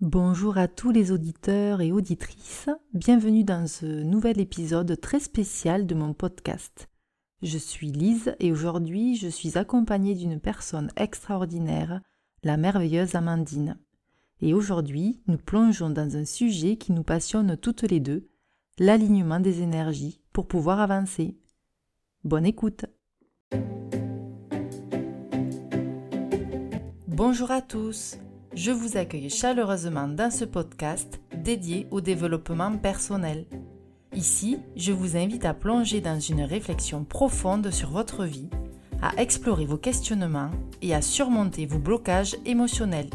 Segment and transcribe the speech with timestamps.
[0.00, 5.94] Bonjour à tous les auditeurs et auditrices, bienvenue dans ce nouvel épisode très spécial de
[5.96, 6.88] mon podcast.
[7.42, 12.00] Je suis Lise et aujourd'hui je suis accompagnée d'une personne extraordinaire,
[12.44, 13.76] la merveilleuse Amandine.
[14.40, 18.28] Et aujourd'hui nous plongeons dans un sujet qui nous passionne toutes les deux,
[18.78, 21.36] l'alignement des énergies pour pouvoir avancer.
[22.22, 22.84] Bonne écoute
[27.08, 28.16] Bonjour à tous
[28.58, 33.46] je vous accueille chaleureusement dans ce podcast dédié au développement personnel.
[34.12, 38.48] Ici, je vous invite à plonger dans une réflexion profonde sur votre vie,
[39.00, 40.50] à explorer vos questionnements
[40.82, 43.10] et à surmonter vos blocages émotionnels.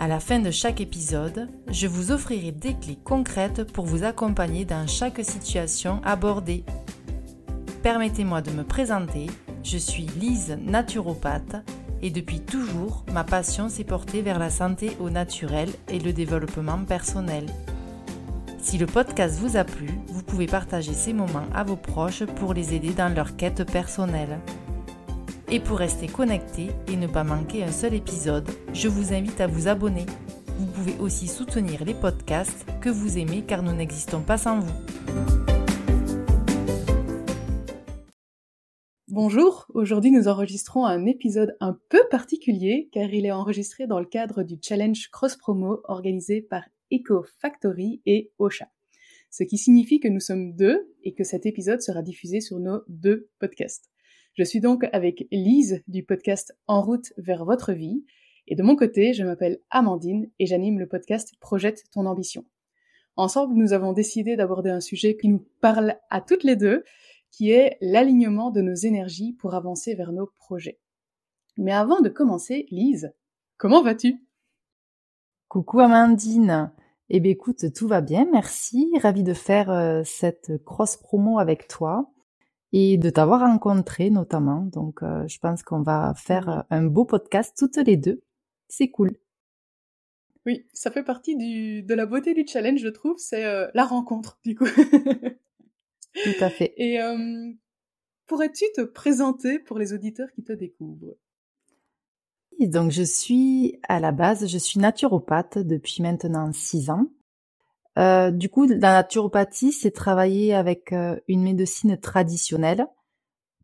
[0.00, 4.64] À la fin de chaque épisode, je vous offrirai des clés concrètes pour vous accompagner
[4.64, 6.64] dans chaque situation abordée.
[7.84, 9.26] Permettez-moi de me présenter,
[9.62, 11.64] je suis Lise Naturopathe
[12.04, 16.78] et depuis toujours, ma passion s'est portée vers la santé au naturel et le développement
[16.86, 17.46] personnel.
[18.60, 22.52] Si le podcast vous a plu, vous pouvez partager ces moments à vos proches pour
[22.52, 24.38] les aider dans leur quête personnelle.
[25.50, 29.46] Et pour rester connecté et ne pas manquer un seul épisode, je vous invite à
[29.46, 30.04] vous abonner.
[30.58, 35.53] Vous pouvez aussi soutenir les podcasts que vous aimez car nous n'existons pas sans vous.
[39.16, 44.06] Bonjour, aujourd'hui nous enregistrons un épisode un peu particulier car il est enregistré dans le
[44.06, 48.66] cadre du challenge Cross Promo organisé par Eco Factory et Ocha.
[49.30, 52.80] Ce qui signifie que nous sommes deux et que cet épisode sera diffusé sur nos
[52.88, 53.88] deux podcasts.
[54.36, 58.04] Je suis donc avec Lise du podcast En route vers votre vie
[58.48, 62.44] et de mon côté, je m'appelle Amandine et j'anime le podcast Projette ton ambition.
[63.14, 66.82] Ensemble, nous avons décidé d'aborder un sujet qui nous parle à toutes les deux
[67.36, 70.78] qui est l'alignement de nos énergies pour avancer vers nos projets.
[71.56, 73.12] Mais avant de commencer, Lise,
[73.56, 74.24] comment vas-tu?
[75.48, 76.72] Coucou Amandine.
[77.10, 78.88] Eh bien écoute, tout va bien, merci.
[79.02, 82.12] Ravie de faire euh, cette cross promo avec toi
[82.72, 84.62] et de t'avoir rencontré notamment.
[84.72, 88.22] Donc euh, je pense qu'on va faire euh, un beau podcast toutes les deux.
[88.68, 89.10] C'est cool.
[90.46, 93.42] Oui, ça fait partie de la beauté du challenge, je trouve, c'est
[93.72, 94.66] la rencontre, du coup.
[96.22, 96.74] Tout à fait.
[96.76, 97.52] Et euh,
[98.26, 101.16] pourrais-tu te présenter pour les auditeurs qui te découvrent?
[102.60, 107.08] Donc je suis à la base, je suis naturopathe depuis maintenant six ans.
[107.98, 112.86] Euh, du coup, la naturopathie, c'est travailler avec euh, une médecine traditionnelle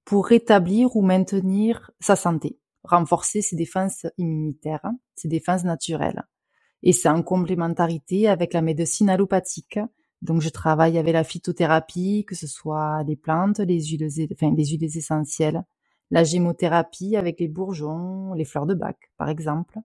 [0.05, 6.25] pour rétablir ou maintenir sa santé, renforcer ses défenses immunitaires, ses défenses naturelles.
[6.83, 9.79] Et c'est en complémentarité avec la médecine allopathique
[10.23, 14.67] donc, je travaille avec la phytothérapie, que ce soit les plantes, les huiles, enfin, les
[14.67, 15.65] huiles essentielles,
[16.11, 19.79] la gémothérapie avec les bourgeons, les fleurs de bac, par exemple,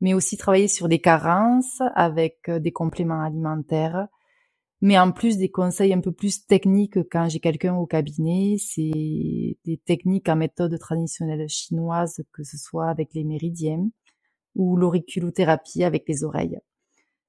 [0.00, 4.08] mais aussi travailler sur des carences avec euh, des compléments alimentaires.
[4.82, 9.58] Mais en plus des conseils un peu plus techniques quand j'ai quelqu'un au cabinet, c'est
[9.64, 13.88] des techniques en méthode traditionnelle chinoise, que ce soit avec les méridiens
[14.54, 16.58] ou l'auriculothérapie avec les oreilles.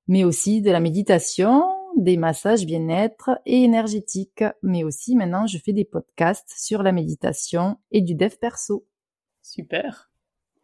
[0.08, 1.64] Mais aussi de la méditation,
[1.98, 7.78] des massages bien-être et énergétiques, mais aussi maintenant je fais des podcasts sur la méditation
[7.92, 8.88] et du dev perso.
[9.42, 10.12] Super,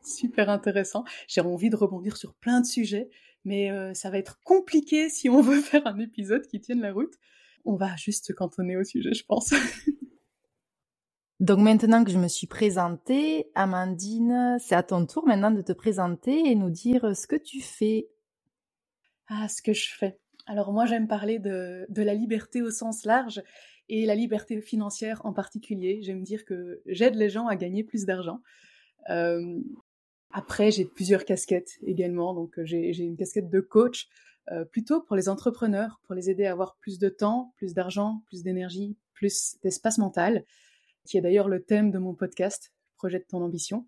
[0.04, 1.04] super intéressant.
[1.28, 3.10] J'ai envie de rebondir sur plein de sujets,
[3.44, 6.94] mais euh, ça va être compliqué si on veut faire un épisode qui tienne la
[6.94, 7.14] route.
[7.66, 9.54] On va juste se cantonner au sujet, je pense.
[11.40, 15.72] Donc maintenant que je me suis présentée, Amandine, c'est à ton tour maintenant de te
[15.72, 18.10] présenter et nous dire ce que tu fais.
[19.28, 20.20] Ah, ce que je fais.
[20.50, 23.44] Alors moi j'aime parler de, la liberté au sens large
[23.90, 26.00] et la liberté financière en particulier.
[26.02, 28.40] J'aime dire que j'aide les gens à gagner plus d'argent.
[29.10, 29.60] Euh,
[30.32, 34.08] après j'ai plusieurs casquettes également, donc j'ai une casquette de coach
[34.52, 38.24] euh, plutôt pour les entrepreneurs, pour les aider à avoir plus de temps, plus d'argent,
[38.28, 40.46] plus d'énergie, plus d'espace mental,
[41.06, 43.86] qui est d'ailleurs le thème de mon podcast, Projette ton ambition.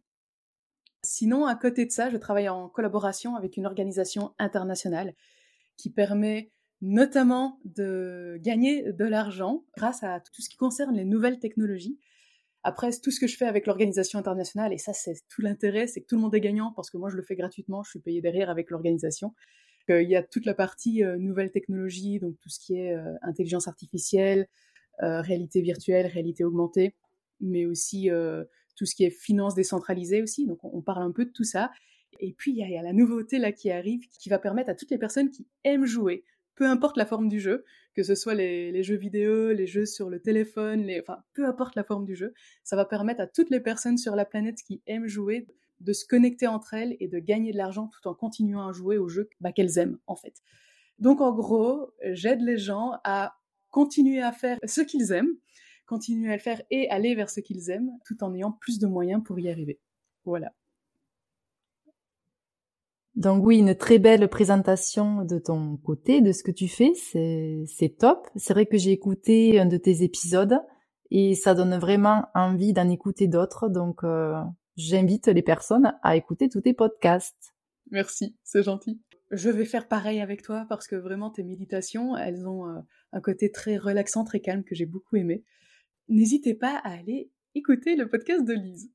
[1.04, 5.16] Sinon, à côté de ça, je travaille en collaboration avec une organisation internationale
[5.80, 11.40] qui permet notamment de gagner de l'argent grâce à tout ce qui concerne les nouvelles
[11.40, 11.98] technologies.
[12.64, 16.02] Après, tout ce que je fais avec l'organisation internationale, et ça c'est tout l'intérêt, c'est
[16.02, 18.00] que tout le monde est gagnant parce que moi je le fais gratuitement, je suis
[18.00, 19.34] payé derrière avec l'organisation.
[19.98, 23.16] Il y a toute la partie euh, nouvelles technologies, donc tout ce qui est euh,
[23.24, 24.48] intelligence artificielle,
[25.02, 26.96] euh, réalité virtuelle, réalité augmentée,
[27.40, 28.10] mais aussi
[28.76, 30.46] tout ce qui est finance décentralisée aussi.
[30.46, 31.72] Donc on, parle un peu de tout ça.
[32.20, 34.92] Et puis, il y, a la nouveauté là qui arrive, qui va permettre à toutes
[34.92, 36.24] les personnes qui aiment jouer,
[36.56, 37.64] peu importe la forme du jeu,
[37.96, 41.76] que ce soit les, jeux vidéo, les jeux sur le téléphone, les, enfin, peu importe
[41.76, 42.34] la forme du jeu,
[42.64, 45.48] ça va permettre à toutes les personnes sur la planète qui aiment jouer
[45.80, 48.98] de se connecter entre elles et de gagner de l'argent tout en continuant à jouer
[48.98, 50.42] au jeu bah, qu'elles aiment en fait.
[51.00, 53.38] Donc en gros, j'aide les gens à
[53.70, 55.34] continuer à faire ce qu'ils aiment,
[55.86, 58.88] continuer à le faire et aller vers ce qu'ils aiment tout en ayant plus de
[58.88, 59.80] moyens pour y arriver.
[60.26, 60.54] Voilà.
[63.20, 67.98] Donc oui, une très belle présentation de ton côté, de ce que tu fais, c'est
[67.98, 68.26] top.
[68.38, 70.58] C'est vrai que j'ai écouté un de tes épisodes
[71.12, 73.68] et ça donne vraiment envie d'en écouter d'autres.
[73.68, 74.40] Donc euh,
[74.78, 77.54] j'invite les personnes à écouter tous tes podcasts.
[77.92, 79.02] Merci, c'est gentil.
[79.32, 82.80] Je vais faire pareil avec toi parce que vraiment tes méditations, elles ont euh,
[83.12, 85.44] un côté très relaxant, très calme que j'ai beaucoup aimé.
[86.08, 88.90] N'hésitez pas à aller écouter le podcast de Lise.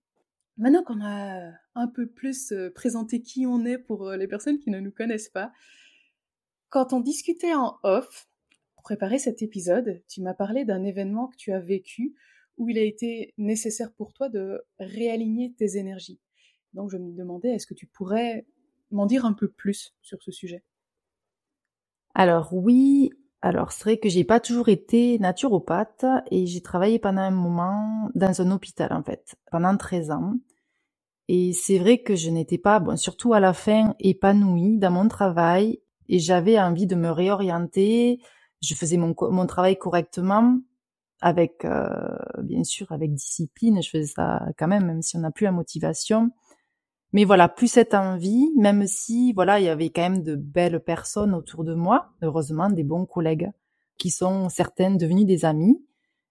[0.56, 4.58] Maintenant qu'on a un peu plus euh, présenté qui on est pour euh, les personnes
[4.58, 5.52] qui ne nous connaissent pas,
[6.68, 8.28] quand on discutait en off,
[8.74, 12.14] pour préparer cet épisode, tu m'as parlé d'un événement que tu as vécu
[12.56, 16.20] où il a été nécessaire pour toi de réaligner tes énergies.
[16.72, 18.46] Donc je me demandais, est-ce que tu pourrais
[18.90, 20.62] m'en dire un peu plus sur ce sujet?
[22.14, 23.10] Alors oui,
[23.44, 28.08] alors c'est vrai que j'ai pas toujours été naturopathe et j'ai travaillé pendant un moment
[28.14, 30.32] dans un hôpital en fait, pendant 13 ans.
[31.29, 35.08] Et c'est vrai que je n'étais pas, bon, surtout à la fin, épanouie dans mon
[35.08, 38.19] travail et j'avais envie de me réorienter.
[38.62, 40.58] Je faisais mon, mon travail correctement,
[41.20, 45.31] avec euh, bien sûr avec discipline, je faisais ça quand même, même si on n'a
[45.31, 46.31] plus la motivation.
[47.14, 50.81] Mais voilà, plus cette envie, même si voilà, il y avait quand même de belles
[50.81, 53.52] personnes autour de moi, heureusement des bons collègues
[53.99, 55.81] qui sont certaines devenues des amis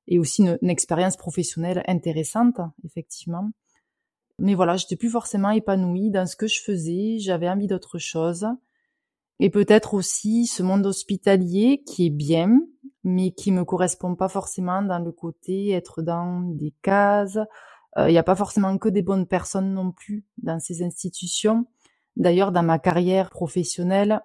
[0.10, 3.50] et aussi une, expérience professionnelle intéressante, effectivement.
[4.40, 8.46] Mais voilà, j'étais plus forcément épanouie dans ce que je faisais, j'avais envie d'autre chose.
[9.40, 12.60] Et peut-être aussi ce monde hospitalier qui est bien,
[13.06, 17.40] mais qui me correspond pas forcément dans le côté être dans des cases.
[17.98, 21.68] Il n'y a pas forcément que des bonnes personnes non plus dans ces institutions.
[22.16, 24.22] D'ailleurs, dans ma carrière professionnelle,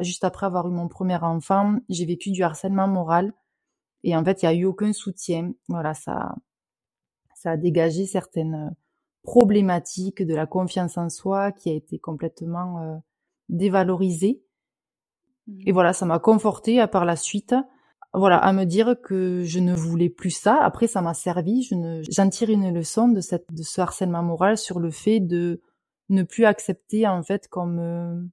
[0.00, 3.32] juste après avoir eu mon premier enfant, j'ai vécu du harcèlement moral.
[4.04, 5.52] Et en fait, il n'y a eu aucun soutien.
[5.68, 6.36] Voilà, ça,
[7.34, 8.74] ça a dégagé certaines
[9.22, 12.96] problématiques de la confiance en soi qui a été complètement euh,
[13.48, 14.42] dévalorisée.
[15.66, 15.74] Et mmh.
[15.74, 17.54] voilà, ça m'a conforté par la suite
[18.14, 20.58] voilà, à me dire que je ne voulais plus ça.
[20.62, 21.62] Après, ça m'a servi.
[21.62, 25.20] Je ne, j'en tire une leçon de cette, de ce harcèlement moral sur le fait
[25.20, 25.60] de
[26.08, 28.30] ne plus accepter, en fait, comme,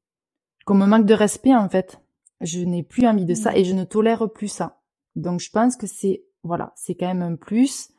[0.65, 1.99] comme un manque de respect, en fait.
[2.41, 3.55] Je n'ai plus envie de ça mmh.
[3.55, 4.81] et je ne tolère plus ça.
[5.15, 7.89] Donc, je pense que c'est, voilà, c'est quand même un plus.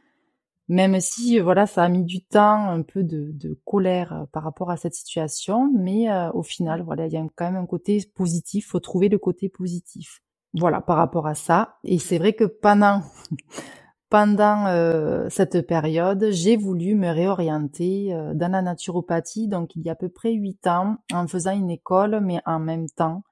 [0.69, 4.43] Même si, voilà, ça a mis du temps, un peu de, de colère euh, par
[4.43, 5.71] rapport à cette situation.
[5.79, 8.69] Mais, euh, au final, voilà, il y a quand même un côté positif.
[8.69, 10.23] Faut trouver le côté positif
[10.59, 11.77] voilà, par rapport à ça.
[11.85, 13.03] Et c'est vrai que pendant
[14.09, 19.49] pendant euh, cette période, j'ai voulu me réorienter euh, dans la naturopathie.
[19.49, 22.61] Donc, il y a à peu près huit ans, en faisant une école, mais en
[22.61, 23.23] même temps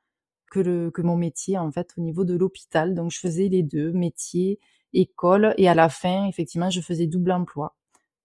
[0.50, 2.94] que le que mon métier en fait au niveau de l'hôpital.
[2.94, 4.58] Donc, je faisais les deux, métier,
[4.92, 7.76] école, et à la fin, effectivement, je faisais double emploi.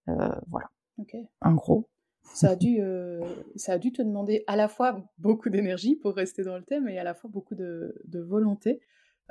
[0.08, 0.70] Euh, voilà.
[1.40, 1.88] En gros.
[2.32, 2.80] Ça a, dû,
[3.56, 6.88] ça a dû te demander à la fois beaucoup d'énergie pour rester dans le thème
[6.88, 8.80] et à la fois beaucoup de, volonté.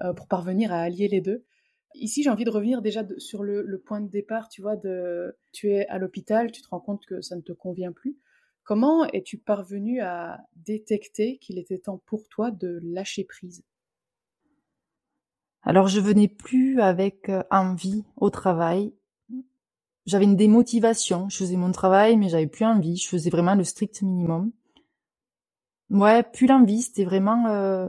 [0.01, 1.43] Euh, pour parvenir à allier les deux.
[1.93, 4.77] Ici, j'ai envie de revenir déjà sur le, point de départ, tu vois,
[5.51, 8.17] tu es à l'hôpital, tu te rends compte que ça ne te convient plus.
[8.63, 13.65] Comment es-tu parvenu à détecter qu'il était temps pour toi de lâcher prise?
[15.63, 18.93] Alors, je venais plus avec euh, envie au travail.
[20.09, 21.29] J'avais une démotivation.
[21.29, 22.97] Je faisais mon travail, mais j'avais plus envie.
[22.97, 24.51] Je faisais vraiment le strict minimum.
[25.91, 26.81] Ouais, plus l'envie.
[26.81, 27.45] C'était vraiment.
[27.45, 27.87] Euh,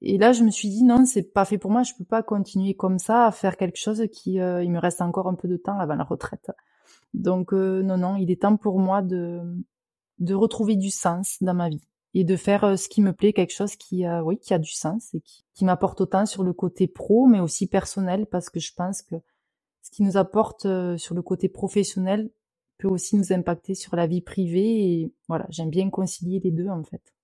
[0.00, 1.84] et là, je me suis dit non, c'est pas fait pour moi.
[1.84, 5.00] Je peux pas continuer comme ça à faire quelque chose qui, euh, il me reste
[5.00, 6.50] encore un peu de temps avant la retraite.
[7.14, 9.40] Donc euh, non, non, il est temps pour moi de
[10.18, 13.32] de retrouver du sens dans ma vie et de faire euh, ce qui me plaît,
[13.32, 15.22] quelque chose qui, oui, qui a du sens et
[15.54, 19.16] qui m'apporte autant sur le côté pro, mais aussi personnel, parce que je pense que
[19.84, 22.30] ce qui nous apporte sur le côté professionnel
[22.78, 24.92] peut aussi nous impacter sur la vie privée.
[24.92, 27.14] Et voilà, j'aime bien concilier les deux en fait.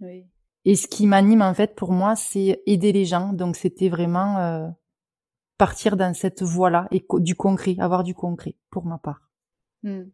[0.00, 0.26] Oui.
[0.64, 3.32] Et ce qui m'anime en fait pour moi, c'est aider les gens.
[3.32, 4.68] Donc c'était vraiment euh,
[5.58, 9.30] partir dans cette voie-là et du concret, avoir du concret pour ma part.
[9.82, 10.04] Hmm.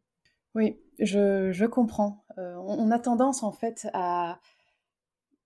[0.54, 2.24] Oui, je, je comprends.
[2.38, 4.38] Euh, on, a tendance en fait à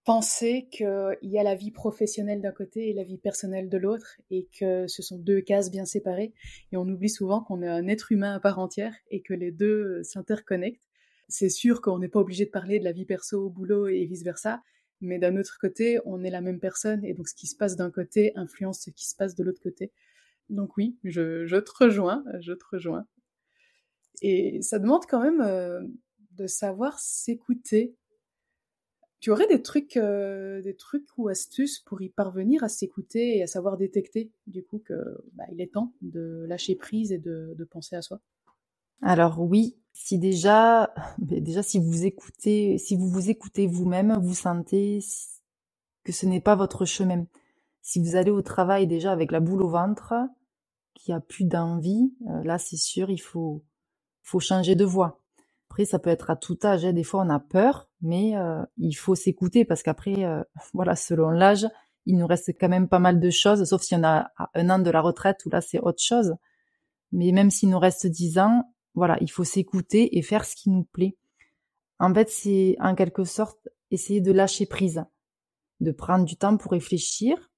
[0.06, 4.16] penser qu'il y a la vie professionnelle d'un côté et la vie personnelle de l'autre
[4.30, 6.32] et que ce sont deux cases bien séparées.
[6.70, 9.50] Et on oublie souvent qu'on est un être humain à part entière et que les
[9.50, 10.86] deux s'interconnectent.
[11.28, 14.04] C'est sûr qu'on n'est pas obligé de parler de la vie perso au boulot et
[14.06, 14.62] vice-versa,
[15.00, 17.75] mais d'un autre côté, on est la même personne, et donc ce qui se passe
[17.75, 19.90] d'un côté influence ce qui se passe de l'autre côté.
[20.50, 23.06] Donc oui, je, te rejoins, je te rejoins.
[24.22, 25.82] Et ça demande quand même euh,
[26.36, 27.96] de savoir s'écouter.
[29.26, 33.42] Tu aurais des trucs, euh, des trucs ou astuces pour y parvenir à s'écouter et
[33.42, 34.95] à savoir détecter, du coup, que
[35.33, 38.21] bah, il est temps de lâcher prise et de, de penser à soi?
[39.02, 45.00] Alors oui, si déjà, déjà si vous écoutez, si vous vous écoutez vous-même, vous sentez
[46.04, 47.26] que ce n'est pas votre chemin.
[47.83, 50.14] Si vous allez au travail déjà avec la boule au ventre,
[50.95, 53.64] qui a plus d'envie, euh, là c'est sûr, il faut,
[54.23, 55.21] faut changer de voie.
[55.68, 56.85] Après, ça peut être à tout âge.
[56.85, 56.92] Hein.
[56.92, 60.42] Des fois, on a peur, mais euh, il faut s'écouter parce qu'après, euh,
[60.75, 61.66] voilà, selon l'âge,
[62.06, 64.78] il nous reste quand même pas mal de choses, sauf si on a un an
[64.78, 66.35] de la retraite où là, c'est autre chose.
[67.12, 68.62] Mais même s'il nous reste dix ans,
[68.94, 71.16] voilà, il faut s'écouter et faire ce qui nous plaît.
[71.99, 75.04] En fait, c'est en quelque sorte essayer de lâcher prise,
[75.80, 77.50] de prendre du temps pour réfléchir,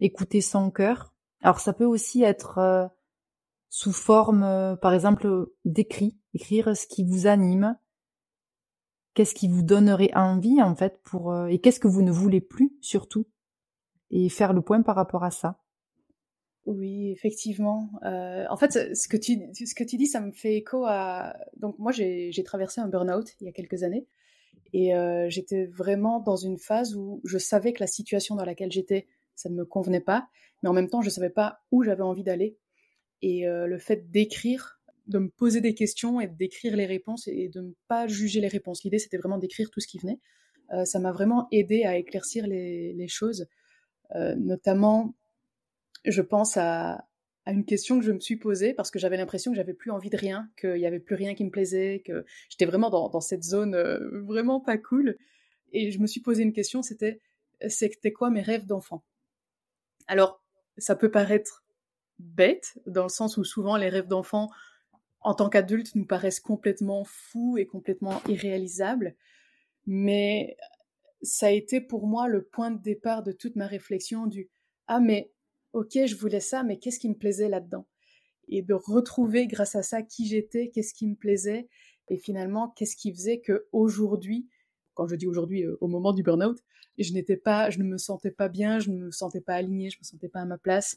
[0.00, 1.14] écouter son cœur.
[1.42, 2.86] Alors ça peut aussi être euh,
[3.68, 7.76] sous forme, euh, par exemple, d'écrit, écrire ce qui vous anime,
[9.14, 12.40] qu'est-ce qui vous donnerait envie en fait pour euh, et qu'est-ce que vous ne voulez
[12.40, 13.26] plus surtout,
[14.10, 15.58] et faire le point par rapport à ça?
[16.66, 17.90] Oui, effectivement.
[18.04, 21.36] Euh, en fait, ce que, tu, ce que tu dis, ça me fait écho à...
[21.56, 24.08] Donc moi, j'ai traversé un burn-out il y a quelques années.
[24.72, 24.92] Et
[25.28, 29.48] j'étais vraiment dans une phase où je savais que la situation dans laquelle j'étais, ça
[29.48, 30.28] ne me convenait pas.
[30.62, 32.58] Mais en même temps, je savais pas où j'avais envie d'aller.
[33.22, 34.75] Et euh, le fait d'écrire,
[35.06, 38.48] de me poser des questions et d'écrire les réponses et de ne pas juger les
[38.48, 38.82] réponses.
[38.84, 40.18] L'idée, c'était vraiment d'écrire tout ce qui venait.
[40.72, 43.46] Euh, ça m'a vraiment aidé à éclaircir les, choses.
[44.14, 45.14] Euh, notamment,
[46.04, 47.06] je pense à,
[47.46, 50.10] une question que je me suis posée parce que j'avais l'impression que j'avais plus envie
[50.10, 53.44] de rien, qu'il n'y avait plus rien qui me plaisait, que j'étais vraiment dans, cette
[53.44, 53.76] zone
[54.26, 55.16] vraiment pas cool.
[55.72, 57.20] Et je me suis posé une question, c'était
[57.68, 59.04] c'était quoi mes rêves d'enfant?
[60.08, 60.42] Alors,
[60.76, 61.64] ça peut paraître
[62.18, 64.50] bête, dans le sens où souvent les rêves d'enfants,
[65.26, 69.16] en tant qu'adultes, nous paraissent complètement fous et complètement irréalisables.
[69.84, 70.56] Mais
[71.20, 74.48] ça a été pour moi le point de départ de toute ma réflexion du
[74.86, 75.32] Ah, mais
[75.72, 77.88] ok, je voulais ça, mais qu'est-ce qui me plaisait là-dedans?
[78.46, 81.68] Et de retrouver grâce à ça qui j'étais, qu'est-ce qui me plaisait,
[82.08, 84.46] et finalement, qu'est-ce qui faisait que aujourd'hui,
[84.94, 86.62] quand je dis aujourd'hui, euh, au moment du burn-out,
[86.98, 89.90] je n'étais pas, je ne me sentais pas bien, je ne me sentais pas alignée,
[89.90, 90.96] je me sentais pas à ma place.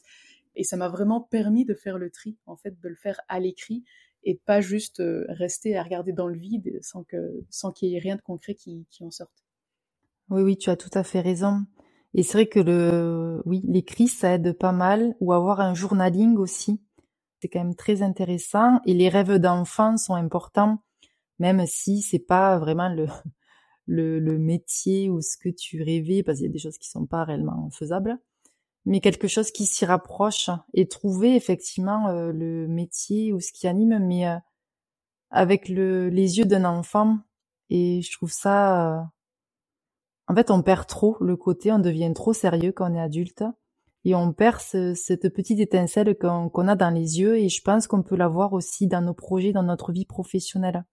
[0.54, 3.40] Et ça m'a vraiment permis de faire le tri, en fait, de le faire à
[3.40, 3.82] l'écrit
[4.24, 7.96] et pas juste euh, rester à regarder dans le vide sans que sans qu'il y
[7.96, 9.44] ait rien de concret qui, qui en sorte.
[10.30, 11.64] Oui, oui, tu as tout à fait raison.
[12.14, 16.36] Et c'est vrai que le, oui, l'écrit, ça aide pas mal, ou avoir un journaling
[16.36, 16.80] aussi.
[17.40, 18.80] C'est quand même très intéressant.
[18.86, 20.82] Et les rêves d'enfant sont importants,
[21.38, 23.06] même si c'est pas vraiment le,
[23.86, 26.88] le, le métier ou ce que tu rêvais, parce qu'il y a des choses qui
[26.88, 28.18] sont pas réellement faisables
[28.86, 33.68] mais quelque chose qui s'y rapproche et trouver effectivement euh, le métier ou ce qui
[33.68, 34.36] anime, mais euh,
[35.30, 37.18] avec le, les yeux d'un enfant.
[37.68, 39.02] Et je trouve ça, euh,
[40.28, 43.44] en fait, on perd trop le côté, on devient trop sérieux quand on est adulte
[44.04, 47.36] et on perd cette petite étincelle qu'on a dans les yeux.
[47.38, 50.84] Et je pense qu'on peut l'avoir aussi dans nos projets, dans notre vie professionnelle.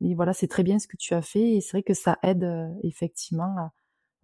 [0.00, 2.18] Et voilà, c'est très bien ce que tu as fait et c'est vrai que ça
[2.22, 3.72] aide effectivement à,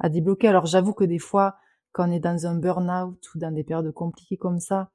[0.00, 0.48] à débloquer.
[0.48, 1.56] Alors j'avoue que des fois,
[1.96, 4.90] quand on est dans un burn-out ou dans des périodes compliquées comme ça,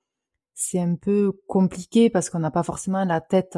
[0.53, 3.57] c'est un peu compliqué parce qu'on n'a pas forcément la tête,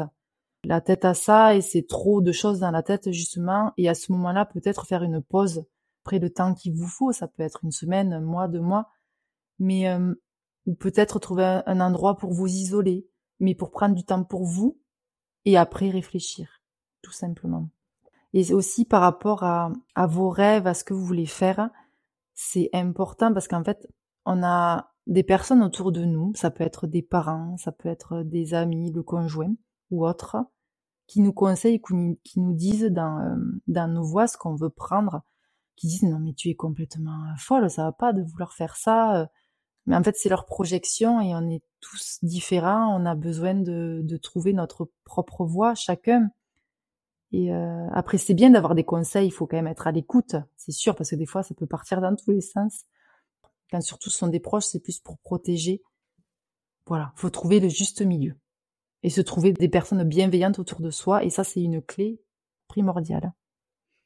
[0.64, 3.72] la tête à ça et c'est trop de choses dans la tête justement.
[3.76, 5.66] Et à ce moment-là, peut-être faire une pause
[6.02, 7.12] après le temps qu'il vous faut.
[7.12, 8.88] Ça peut être une semaine, un mois, deux mois,
[9.58, 10.14] mais euh,
[10.78, 13.06] peut-être trouver un, endroit pour vous isoler,
[13.40, 14.80] mais pour prendre du temps pour vous
[15.44, 16.62] et après réfléchir,
[17.02, 17.68] tout simplement.
[18.32, 19.70] Et aussi par rapport à
[20.06, 21.68] vos rêves, à ce que vous voulez faire,
[22.34, 23.86] c'est important parce qu'en fait,
[24.24, 28.22] on a des personnes autour de nous, ça peut être des parents, ça peut être
[28.22, 29.54] des amis, le conjoint
[29.90, 30.36] ou autres,
[31.06, 31.80] qui nous conseillent,
[32.24, 33.36] qui nous disent dans, euh,
[33.66, 35.22] dans nos voix ce qu'on veut prendre,
[35.76, 39.28] qui disent non mais tu es complètement folle, ça va pas de vouloir faire ça.
[39.86, 44.00] Mais en fait, c'est leur projection et on est tous différents, on a besoin de,
[44.02, 46.30] de trouver notre propre voie chacun.
[47.34, 50.36] Et euh, après, c'est bien d'avoir des conseils, il faut quand même être à l'écoute,
[50.54, 52.84] c'est sûr, parce que des fois, ça peut partir dans tous les sens.
[53.72, 55.82] Quand surtout ce sont des proches, c'est plus pour protéger.
[56.86, 58.36] Voilà, faut trouver le juste milieu.
[59.02, 62.22] Et se trouver des personnes bienveillantes autour de soi, et ça, c'est une clé
[62.68, 63.32] primordiale,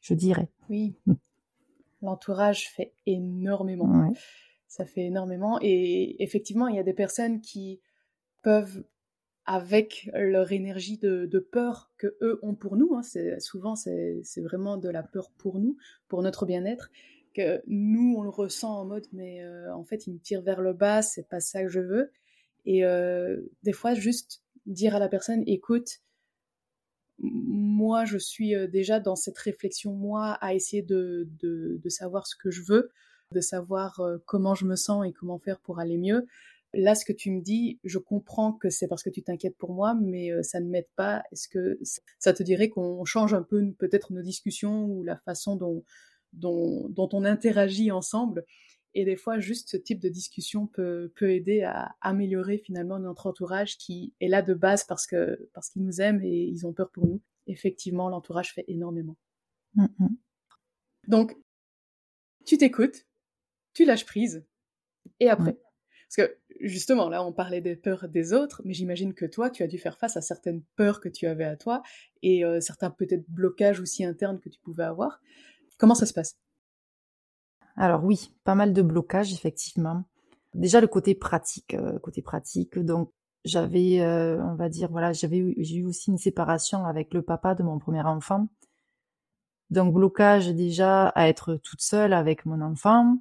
[0.00, 0.48] je dirais.
[0.70, 0.96] Oui,
[2.00, 4.10] l'entourage fait énormément.
[4.68, 5.58] Ça fait énormément.
[5.60, 7.82] Et effectivement, il y a des personnes qui
[8.42, 8.84] peuvent
[9.48, 12.94] avec leur énergie de, peur que eux ont pour nous.
[12.94, 13.02] Hein.
[13.02, 16.90] C'est, souvent, c'est, vraiment de la peur pour nous, pour notre bien-être,
[17.34, 20.60] que nous, on le ressent en mode, mais euh, en fait, il me tire vers
[20.60, 22.12] le bas, c'est pas ça que je veux.
[22.66, 26.02] Et euh, des fois, juste dire à la personne, écoute,
[27.18, 32.60] moi, je suis déjà dans cette réflexion, moi, à essayer de savoir ce que je
[32.60, 32.90] veux,
[33.32, 36.26] de savoir comment je me sens et comment faire pour aller mieux.
[36.74, 39.72] Là, ce que tu me dis, je comprends que c'est parce que tu t'inquiètes pour
[39.72, 41.22] moi, mais ça ne m'aide pas.
[41.32, 41.78] Est-ce que
[42.18, 45.82] ça te dirait qu'on change un peu peut-être nos discussions ou la façon dont,
[46.34, 48.44] dont, dont on interagit ensemble?
[48.94, 53.26] Et des fois, juste ce type de discussion peut, peut aider à améliorer finalement notre
[53.26, 56.72] entourage qui est là de base parce que parce qu'ils nous aiment et ils ont
[56.72, 57.22] peur pour nous.
[57.46, 59.16] Effectivement, l'entourage fait énormément.
[59.76, 60.08] Mm-hmm.
[61.06, 61.36] Donc,
[62.44, 63.06] tu t'écoutes,
[63.72, 64.44] tu lâches prise,
[65.20, 65.58] et après.
[66.08, 69.62] Parce que justement, là, on parlait des peurs des autres, mais j'imagine que toi, tu
[69.62, 71.82] as dû faire face à certaines peurs que tu avais à toi
[72.22, 75.20] et euh, certains peut-être blocages aussi internes que tu pouvais avoir.
[75.78, 76.36] Comment ça se passe?
[77.76, 80.04] Alors oui, pas mal de blocages effectivement.
[80.54, 82.78] Déjà le côté pratique, euh, côté pratique.
[82.78, 83.12] Donc
[83.44, 87.54] j'avais, euh, on va dire, voilà, j'avais, j'ai eu aussi une séparation avec le papa
[87.54, 88.48] de mon premier enfant.
[89.70, 93.18] Donc blocage déjà à être toute seule avec mon enfant,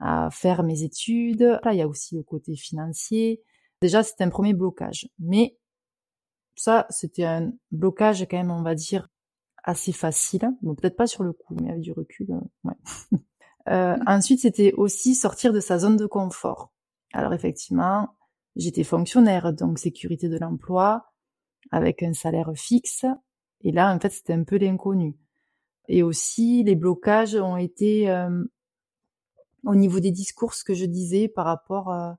[0.00, 1.58] à faire mes études.
[1.62, 3.42] Là, il y a aussi le côté financier.
[3.80, 5.08] Déjà, c'était un premier blocage.
[5.18, 5.56] Mais
[6.56, 9.08] ça, c'était un blocage quand même, on va dire,
[9.62, 10.50] assez facile.
[10.62, 12.74] Bon, peut-être pas sur le coup, mais avec du recul, euh, ouais.
[13.68, 16.72] Euh, ensuite, c'était aussi sortir de sa zone de confort.
[17.12, 18.08] Alors effectivement,
[18.56, 21.12] j'étais fonctionnaire, donc sécurité de l'emploi,
[21.70, 23.04] avec un salaire fixe.
[23.60, 25.18] Et là, en fait, c'était un peu l'inconnu.
[25.88, 28.42] Et aussi, les blocages ont été euh,
[29.68, 32.12] au niveau des discours, que je disais par rapport euh,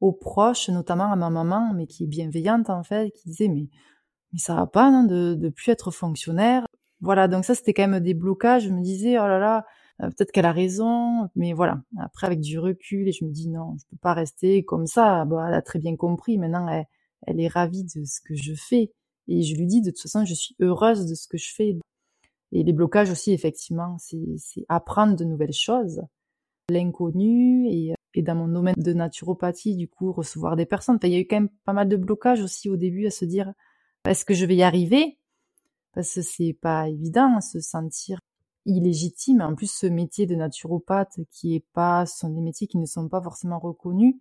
[0.00, 3.68] aux proches, notamment à ma maman, mais qui est bienveillante en fait, qui disait mais
[4.32, 6.66] mais ça va pas non, de de plus être fonctionnaire.
[7.00, 8.64] Voilà, donc ça c'était quand même des blocages.
[8.64, 9.64] Je me disais oh là là,
[10.02, 11.82] euh, peut-être qu'elle a raison, mais voilà.
[12.00, 15.24] Après, avec du recul, et je me dis non, je peux pas rester comme ça.
[15.24, 16.38] Bon, elle a très bien compris.
[16.38, 16.86] Maintenant, elle,
[17.26, 18.92] elle est ravie de ce que je fais.
[19.28, 21.78] Et je lui dis, de toute façon, je suis heureuse de ce que je fais.
[22.52, 26.02] Et les blocages aussi, effectivement, c'est apprendre de nouvelles choses,
[26.70, 30.98] l'inconnu, et, et dans mon domaine de naturopathie, du coup, recevoir des personnes.
[31.02, 33.24] il y a eu quand même pas mal de blocages aussi au début à se
[33.24, 33.52] dire,
[34.04, 35.18] est-ce que je vais y arriver?
[35.92, 38.20] Parce que c'est pas évident, se sentir
[38.66, 39.42] illégitime.
[39.42, 42.86] En plus, ce métier de naturopathe qui est pas, ce sont des métiers qui ne
[42.86, 44.16] sont pas forcément reconnus,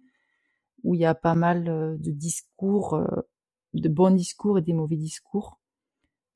[0.83, 3.07] où il y a pas mal euh, de discours, euh,
[3.73, 5.59] de bons discours et des mauvais discours.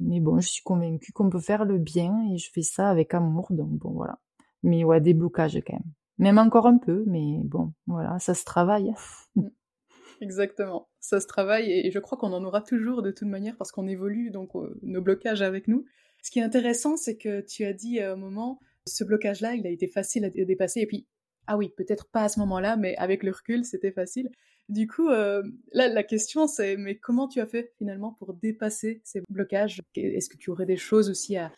[0.02, 3.14] Mais bon, je suis convaincue qu'on peut faire le bien et je fais ça avec
[3.14, 4.20] amour, donc bon, voilà.
[4.68, 5.94] Mais ouais, des blocages quand même.
[6.20, 8.94] Même encore un peu, mais bon, voilà, ça se travaille.
[10.22, 13.72] Exactement, ça se travaille et je crois qu'on en aura toujours de toute manière parce
[13.72, 15.86] qu'on évolue, donc euh, nos blocages avec nous.
[16.24, 19.68] Ce qui est intéressant, c'est que tu as dit à un moment, ce blocage-là, il
[19.68, 20.82] a été facile à dépasser.
[20.82, 21.06] Et puis,
[21.46, 24.32] ah oui, peut-être pas à ce moment-là, mais avec le recul, c'était facile.
[24.70, 29.02] Du coup, euh, là, la question, c'est, mais comment tu as fait finalement pour dépasser
[29.06, 29.82] ces blocages?
[29.96, 31.52] Est-ce que tu aurais des choses aussi à,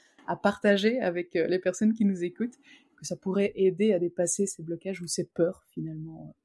[0.44, 2.54] partager avec euh, les personnes qui nous écoutent,
[3.00, 6.36] que ça pourrait aider à dépasser ces blocages ou ces peurs finalement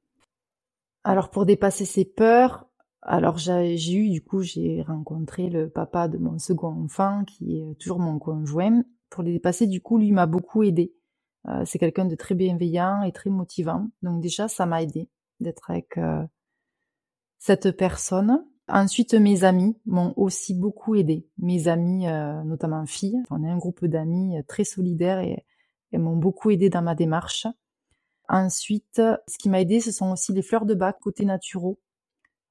[1.03, 2.67] Alors, pour dépasser ces peurs,
[3.05, 7.75] alors j'ai eu du coup j'ai rencontré le papa de mon second enfant qui est
[7.75, 10.91] toujours mon conjoint pour les dépasser du coup lui m'a beaucoup aidé.
[11.47, 15.07] Euh, c'est quelqu'un de très bienveillant et très motivant donc déjà ça m'a aidé
[15.39, 16.25] d'être avec euh,
[17.37, 18.43] cette personne.
[18.67, 21.27] Ensuite mes amis m'ont aussi beaucoup aidé.
[21.37, 25.45] Mes amis euh, notamment filles, on est un groupe d'amis très solidaires et,
[25.91, 27.47] elles m'ont beaucoup aidé dans ma démarche.
[28.27, 31.79] Ensuite, ce qui m'a aidé, ce sont aussi les fleurs de bac côté naturaux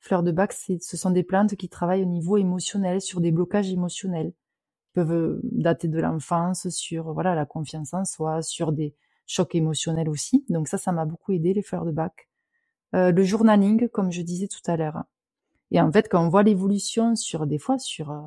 [0.05, 3.71] Fleurs de bac, ce sont des plantes qui travaillent au niveau émotionnel, sur des blocages
[3.71, 4.35] émotionnels.
[4.35, 8.95] Ils peuvent euh, dater de l'enfance, sur voilà la confiance en soi, sur des
[9.27, 10.45] chocs émotionnels aussi.
[10.51, 12.29] Donc ça, ça m'a beaucoup aidé, les fleurs de bac.
[12.95, 15.05] Euh, le journaling, comme je disais tout à l'heure.
[15.71, 18.21] Et en fait, quand on voit l'évolution sur des fois sur euh,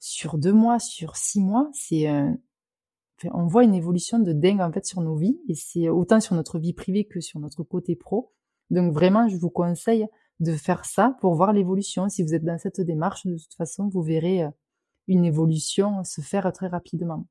[0.00, 2.08] sur deux mois, sur six mois, c'est
[3.32, 6.34] on voit une évolution de dingue en fait sur nos vies et c'est autant sur
[6.34, 8.32] notre vie privée que sur notre côté pro.
[8.70, 10.06] Donc vraiment, je vous conseille
[10.40, 12.08] de faire ça pour voir l'évolution.
[12.08, 14.50] Si vous êtes dans cette démarche, de toute façon, vous verrez euh,
[15.06, 17.26] une évolution se faire très rapidement.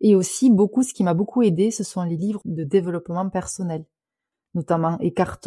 [0.00, 3.86] Et aussi, beaucoup, ce qui m'a beaucoup aidé, ce sont les livres de développement personnel,
[4.54, 5.40] notamment Eckhart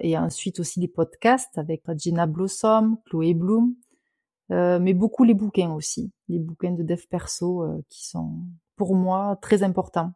[0.00, 3.74] et ensuite aussi les podcasts avec Gina Blossom, Chloé Bloom,
[4.50, 8.32] euh, mais beaucoup les bouquins aussi, les bouquins de dev perso euh, qui sont
[8.76, 10.12] pour moi très importants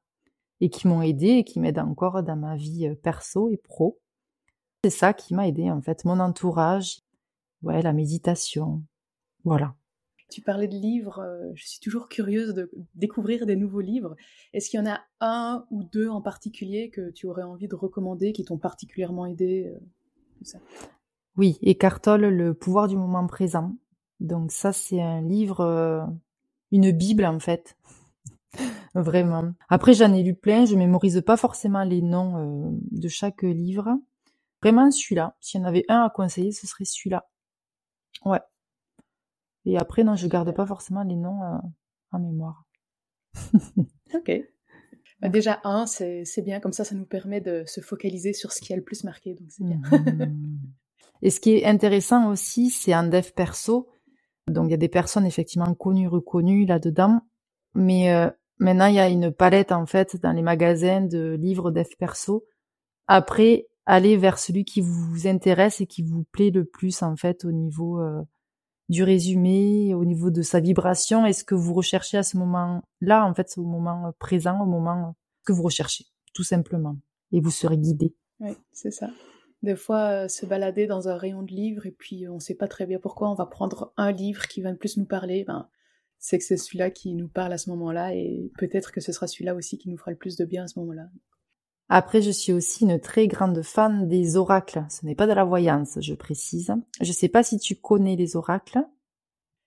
[0.60, 3.98] et qui m'ont aidé et qui m'aident encore dans ma vie perso et pro.
[4.84, 7.00] C'est ça qui m'a aidé en fait, mon entourage,
[7.62, 8.82] ouais, la méditation,
[9.44, 9.74] voilà.
[10.30, 14.14] Tu parlais de livres, euh, je suis toujours curieuse de découvrir des nouveaux livres.
[14.52, 17.74] Est-ce qu'il y en a un ou deux en particulier que tu aurais envie de
[17.74, 19.78] recommander, qui t'ont particulièrement aidé euh,
[20.42, 20.58] ça?
[21.36, 23.74] Oui, Eckhart Tolle, Le pouvoir du moment présent.
[24.20, 26.04] Donc ça, c'est un livre, euh,
[26.72, 27.76] une bible en fait.
[28.94, 29.52] Vraiment.
[29.68, 30.64] Après, j'en ai lu plein.
[30.64, 33.98] Je mémorise pas forcément les noms euh, de chaque livre.
[34.62, 35.37] Vraiment celui-là.
[35.40, 37.28] S'il y en avait un à conseiller, ce serait celui-là.
[38.24, 38.40] Ouais.
[39.64, 41.59] Et après, non, je garde pas forcément les noms euh,
[42.12, 42.64] en mémoire.
[44.14, 44.33] ok.
[45.20, 46.61] Bah, déjà, un, c'est bien.
[46.61, 49.35] Comme ça, ça nous permet de se focaliser sur ce qui a le plus marqué.
[49.35, 49.81] Donc, c'est bien.
[49.92, 50.59] Mhm.
[51.22, 53.88] Et ce qui est intéressant aussi, c'est un dev perso.
[54.50, 57.20] Donc, il y a des personnes effectivement connues, reconnues là-dedans.
[57.74, 61.70] Mais euh, maintenant, il y a une palette, en fait, dans les magasins de livres
[61.70, 62.44] dev perso.
[63.06, 67.44] Après, allez vers celui qui vous intéresse et qui vous plaît le plus, en fait,
[67.44, 68.22] au niveau euh,
[68.88, 73.24] du résumé, au niveau de sa vibration et ce que vous recherchez à ce moment-là,
[73.24, 76.96] en fait, au moment présent, au moment que vous recherchez, tout simplement.
[77.32, 78.14] Et vous serez guidé.
[78.40, 79.08] Oui, c'est ça.
[79.62, 82.54] Des fois, euh, se balader dans un rayon de livres et puis on ne sait
[82.54, 85.44] pas très bien pourquoi, on va prendre un livre qui va le plus nous parler.
[85.44, 85.68] Ben,
[86.18, 89.26] c'est que c'est celui-là qui nous parle à ce moment-là et peut-être que ce sera
[89.26, 91.08] celui-là aussi qui nous fera le plus de bien à ce moment-là.
[91.88, 94.84] Après, je suis aussi une très grande fan des oracles.
[94.90, 96.74] Ce n'est pas de la voyance, je précise.
[97.00, 98.80] Je ne sais pas si tu connais les oracles.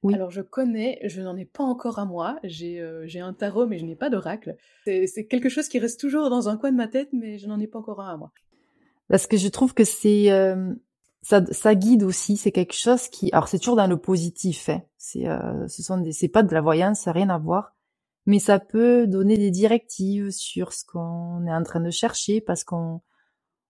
[0.03, 0.15] Oui.
[0.15, 2.39] Alors je connais, je n'en ai pas encore à moi.
[2.43, 4.55] J'ai euh, un tarot, mais je n'ai pas d'oracle.
[4.85, 7.59] C'est quelque chose qui reste toujours dans un coin de ma tête, mais je n'en
[7.59, 8.31] ai pas encore un à moi.
[9.11, 10.73] Parce que je trouve que c'est euh,
[11.21, 12.37] ça, ça, guide aussi.
[12.37, 14.69] C'est quelque chose qui, alors c'est toujours dans le positif.
[14.69, 14.81] Hein.
[14.97, 17.75] C'est euh, ce sont des, c'est pas de la voyance, ça n'a rien à voir
[18.25, 22.63] mais ça peut donner des directives sur ce qu'on est en train de chercher parce
[22.63, 23.01] qu'on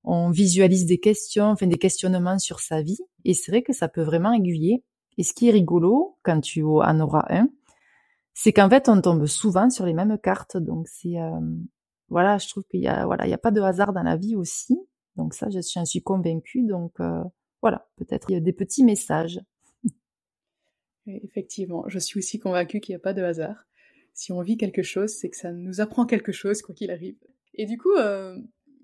[0.03, 3.87] on visualise des questions, enfin des questionnements sur sa vie, et c'est vrai que ça
[3.87, 4.83] peut vraiment aiguiller.
[5.17, 7.49] Et ce qui est rigolo, quand tu en auras un,
[8.33, 11.39] c'est qu'en fait on tombe souvent sur les mêmes cartes, donc c'est euh,
[12.09, 14.17] voilà, je trouve qu'il y a voilà, il y a pas de hasard dans la
[14.17, 14.77] vie aussi,
[15.15, 17.23] donc ça, je suis, suis convaincue, donc euh,
[17.61, 19.39] voilà, peut-être il y a des petits messages.
[21.07, 23.65] effectivement, je suis aussi convaincue qu'il n'y a pas de hasard
[24.13, 27.17] si on vit quelque chose, c'est que ça nous apprend quelque chose, quoi qu'il arrive.
[27.53, 28.37] Et du coup, euh,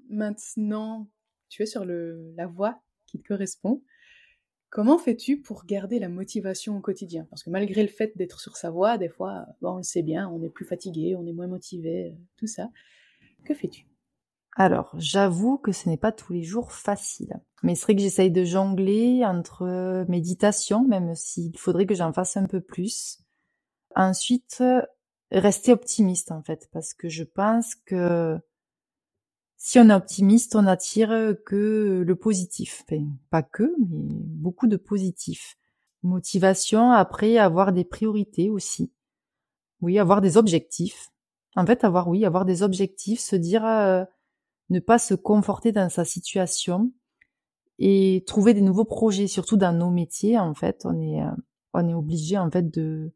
[0.09, 1.09] maintenant,
[1.49, 3.83] tu es sur le, la voie qui te correspond.
[4.69, 7.25] Comment fais-tu pour garder la motivation au quotidien?
[7.29, 10.01] Parce que malgré le fait d'être sur sa voie, des fois, bon, on le sait
[10.01, 12.69] bien, on est plus fatigué, on est moins motivé, euh, tout ça.
[13.45, 13.85] Que fais-tu?
[14.59, 17.39] Alors, j'avoue que ce n'est pas tous les jours facile.
[17.61, 22.37] Mais c'est vrai que j'essaye de jongler entre méditation, même s'il faudrait que j'en fasse
[22.37, 23.19] un peu plus.
[23.95, 24.63] Ensuite,
[25.31, 28.39] rester optimiste en fait, parce que je pense que
[29.57, 32.83] si on est optimiste, on attire que le positif.
[33.29, 35.55] pas que, mais beaucoup de positif.
[36.01, 38.91] Motivation, après, avoir des priorités aussi.
[39.81, 41.11] Oui, avoir des objectifs.
[41.55, 44.03] En fait, avoir, oui, avoir des objectifs, se dire, euh,
[44.69, 46.91] ne pas se conforter dans sa situation
[47.79, 51.31] et trouver des nouveaux projets, surtout dans nos métiers, en fait, on est, euh,
[51.73, 53.13] on est obligé, en fait, de,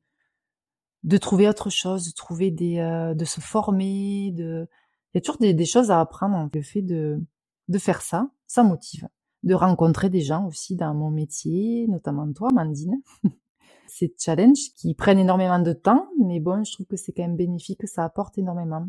[1.04, 4.68] de trouver autre chose, de trouver des, euh, de se former, de,
[5.14, 6.50] il y a toujours des, choses à apprendre.
[6.54, 7.20] Le fait de,
[7.68, 9.08] de faire ça, ça motive.
[9.44, 13.02] De rencontrer des gens aussi dans mon métier, notamment toi, Mandine.
[13.88, 17.36] c'est challenge qui prennent énormément de temps, mais bon, je trouve que c'est quand même
[17.36, 18.88] bénéfique, ça apporte énormément.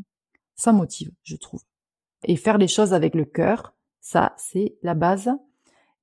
[0.54, 1.62] Ça motive, je trouve.
[2.24, 5.30] Et faire les choses avec le cœur, ça, c'est la base.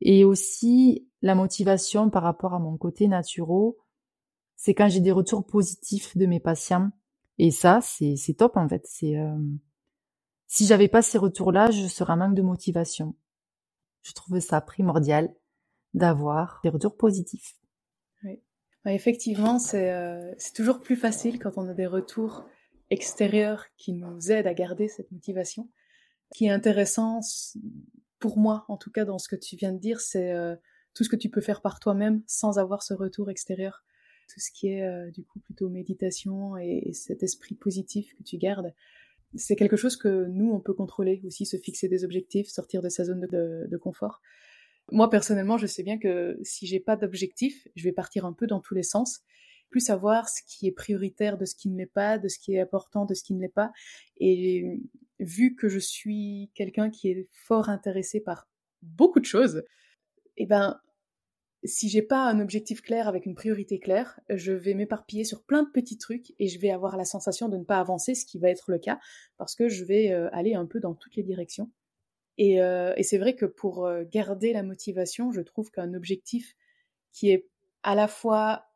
[0.01, 3.73] Et aussi la motivation par rapport à mon côté naturel,
[4.55, 6.91] c'est quand j'ai des retours positifs de mes patients.
[7.37, 8.85] Et ça, c'est, top en fait.
[8.85, 9.37] C'est euh...
[10.47, 13.15] si j'avais pas ces retours-là, je serais en manque de motivation.
[14.01, 15.33] Je trouve ça primordial
[15.93, 17.55] d'avoir des retours positifs.
[18.23, 18.39] Oui.
[18.85, 22.45] effectivement, c'est, euh, c'est toujours plus facile quand on a des retours
[22.89, 25.69] extérieurs qui nous aident à garder cette motivation.
[26.35, 27.19] Qui est intéressant
[28.19, 30.55] pour moi, en tout cas dans ce que tu viens de dire, c'est euh,
[30.93, 33.83] tout ce que tu peux faire par toi-même sans avoir ce retour extérieur
[34.29, 38.37] tout ce qui est euh, du coup plutôt méditation et, cet esprit positif que tu
[38.37, 38.73] gardes,
[39.35, 42.89] c'est quelque chose que nous, on peut contrôler aussi, se fixer des objectifs, sortir de
[42.89, 44.21] sa zone de, confort.
[44.91, 48.47] Moi, personnellement, je sais bien que si j'ai pas d'objectif, je vais partir un peu
[48.47, 49.21] dans tous les sens,
[49.69, 52.55] plus savoir ce qui est prioritaire de ce qui ne l'est pas, de ce qui
[52.55, 53.71] est important de ce qui ne l'est pas.
[54.17, 54.81] Et
[55.19, 58.47] vu que je suis quelqu'un qui est fort intéressé par
[58.81, 59.63] beaucoup de choses,
[60.37, 60.79] eh ben,
[61.63, 65.63] si j'ai pas un objectif clair avec une priorité claire, je vais m'éparpiller sur plein
[65.63, 68.39] de petits trucs et je vais avoir la sensation de ne pas avancer, ce qui
[68.39, 68.99] va être le cas
[69.37, 71.69] parce que je vais euh, aller un peu dans toutes les directions.
[72.37, 76.55] Et, euh, c'est vrai que pour euh, garder la motivation, je trouve qu'un objectif
[77.11, 77.49] qui est
[77.83, 78.68] à la fois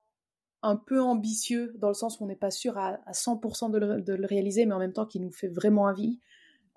[0.64, 4.02] un peu ambitieux dans le sens où on n'est pas sûr à, 100% de le,
[4.02, 6.20] de le, réaliser, mais en même temps qui nous fait vraiment envie,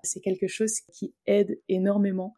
[0.03, 2.35] c'est quelque chose qui aide énormément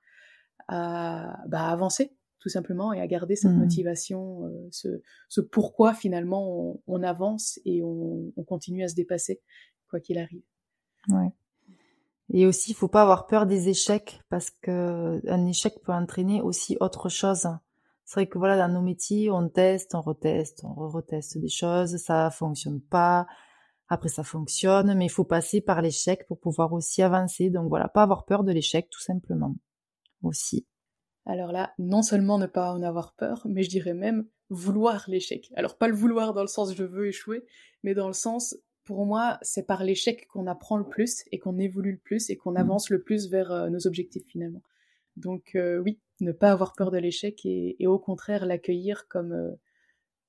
[0.68, 3.58] à bah, avancer tout simplement, et à garder cette mmh.
[3.58, 9.40] motivation, euh, ce, ce, pourquoi finalement on, avance et on, on, continue à se dépasser,
[9.90, 10.42] quoi qu'il arrive.
[11.08, 11.32] Ouais.
[12.32, 16.40] Et aussi, il faut pas avoir peur des échecs parce que un échec peut entraîner
[16.40, 17.48] aussi autre chose.
[18.08, 21.98] C'est vrai que voilà, dans nos métiers, on teste, on reteste, on reteste des choses,
[21.98, 23.26] ça fonctionne pas,
[23.86, 27.50] après ça fonctionne, mais il faut passer par l'échec pour pouvoir aussi avancer.
[27.50, 29.54] Donc voilà, pas avoir peur de l'échec tout simplement.
[30.22, 30.66] Aussi.
[31.26, 35.52] Alors là, non seulement ne pas en avoir peur, mais je dirais même vouloir l'échec.
[35.54, 37.44] Alors pas le vouloir dans le sens je veux échouer,
[37.82, 41.58] mais dans le sens, pour moi, c'est par l'échec qu'on apprend le plus et qu'on
[41.58, 42.56] évolue le plus et qu'on mmh.
[42.56, 44.62] avance le plus vers euh, nos objectifs finalement.
[45.16, 49.52] Donc euh, oui, ne pas avoir peur de l'échec et, au contraire l'accueillir comme, euh,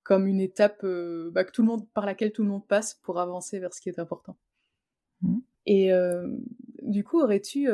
[0.04, 0.86] comme une étape
[1.32, 3.82] bah, que tout le monde, par laquelle tout le monde passe pour avancer vers ce
[3.82, 4.38] qui est important.
[5.22, 5.40] Mmh.
[5.66, 5.92] Et
[6.82, 7.70] du coup, aurais-tu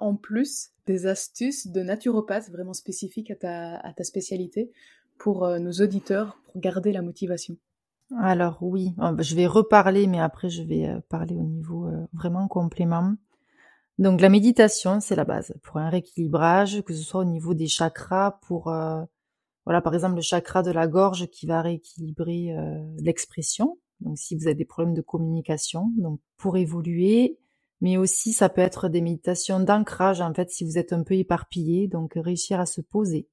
[0.00, 4.72] en plus des astuces de naturopathe vraiment spécifiques à ta, à ta spécialité
[5.18, 7.56] pour euh, nos auditeurs pour garder la motivation?
[8.18, 12.48] Alors oui, je vais reparler, mais après je vais euh, parler au niveau euh, vraiment
[12.48, 13.14] complément.
[14.00, 17.68] Donc la méditation, c'est la base pour un rééquilibrage, que ce soit au niveau des
[17.68, 18.72] chakras, pour
[19.66, 22.56] voilà par exemple le chakra de la gorge qui va rééquilibrer
[22.98, 23.78] l'expression.
[24.00, 27.38] Donc si vous avez des problèmes de communication, donc pour évoluer,
[27.82, 31.14] mais aussi ça peut être des méditations d'ancrage en fait si vous êtes un peu
[31.14, 33.28] éparpillé, donc réussir à se poser.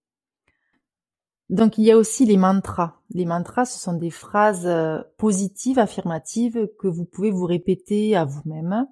[1.49, 2.99] Donc il y a aussi les mantras.
[3.11, 8.25] Les mantras, ce sont des phrases euh, positives, affirmatives que vous pouvez vous répéter à
[8.25, 8.85] vous-même,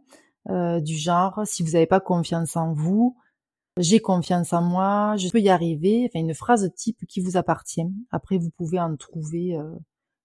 [0.49, 3.17] euh, du genre si vous n'avez pas confiance en vous,
[3.77, 6.07] j'ai confiance en moi, je peux y arriver.
[6.09, 7.85] Enfin une phrase type qui vous appartient.
[8.11, 9.75] Après vous pouvez en trouver euh,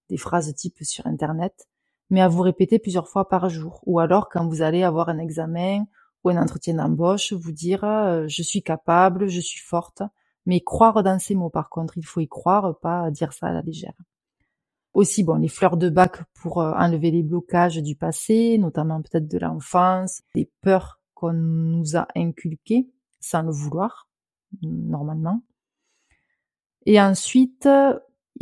[0.09, 1.69] des phrases type sur internet
[2.11, 3.81] mais à vous répéter plusieurs fois par jour.
[3.87, 5.85] Ou alors quand vous allez avoir un examen
[6.25, 10.03] ou un entretien d'embauche, vous dire euh, je suis capable, je suis forte,
[10.45, 13.53] mais croire dans ces mots par contre, il faut y croire, pas dire ça à
[13.53, 13.95] la légère.
[14.93, 19.29] Aussi, bon, les fleurs de bac pour euh, enlever les blocages du passé, notamment peut-être
[19.29, 24.09] de l'enfance, des peurs qu'on nous a inculquées sans le vouloir,
[24.63, 25.43] normalement.
[26.87, 27.69] Et ensuite,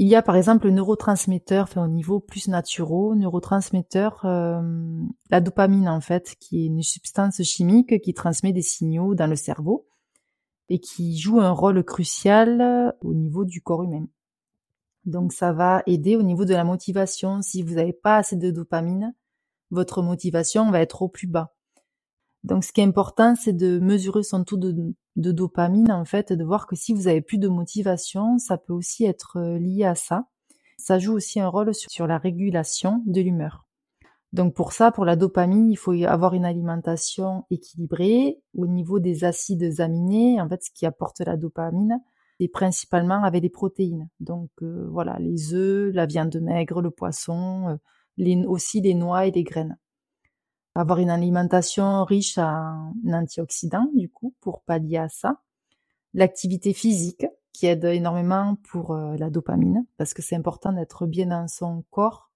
[0.00, 4.62] il y a par exemple le neurotransmetteur, enfin au niveau plus naturel, neurotransmetteur, euh,
[5.30, 9.34] la dopamine en fait, qui est une substance chimique qui transmet des signaux dans le
[9.34, 9.88] cerveau
[10.68, 14.06] et qui joue un rôle crucial au niveau du corps humain.
[15.08, 17.40] Donc ça va aider au niveau de la motivation.
[17.40, 19.14] Si vous n'avez pas assez de dopamine,
[19.70, 21.54] votre motivation va être au plus bas.
[22.44, 26.44] Donc ce qui est important, c'est de mesurer son taux de, dopamine, en fait, de
[26.44, 29.94] voir que si vous avez plus de motivation, ça peut aussi être euh, lié à
[29.94, 30.26] ça.
[30.76, 33.66] Ça joue aussi un rôle sur, la régulation de l'humeur.
[34.34, 39.24] Donc pour ça, pour la dopamine, il faut avoir une alimentation équilibrée au niveau des
[39.24, 40.38] acides aminés.
[40.38, 41.98] En fait, ce qui apporte la dopamine,
[42.38, 44.09] c'est principalement avec des protéines.
[44.20, 47.77] Donc euh, voilà, les œufs, la viande maigre, le poisson, euh,
[48.16, 49.77] les, aussi les noix et les graines
[50.81, 55.40] avoir une alimentation riche en antioxydants, du coup, pour pallier à ça.
[56.14, 61.27] L'activité physique, qui aide énormément pour euh, la dopamine, parce que c'est important d'être bien
[61.27, 62.31] dans son corps.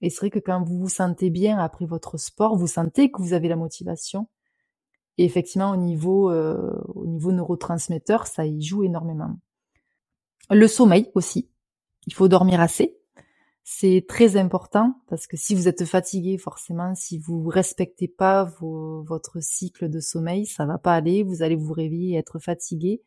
[0.00, 3.20] Et c'est vrai que quand vous vous sentez bien après votre sport, vous sentez que
[3.20, 4.28] vous avez la motivation.
[5.18, 9.36] Et effectivement, au niveau, euh, au niveau neurotransmetteur, ça y joue énormément.
[10.50, 11.50] Le sommeil aussi.
[12.06, 12.98] Il faut dormir assez.
[13.64, 19.40] C'est très important parce que si vous êtes fatigué, forcément, si vous respectez pas votre
[19.40, 21.22] cycle de sommeil, ça va pas aller.
[21.22, 23.02] Vous allez vous réveiller et être fatigué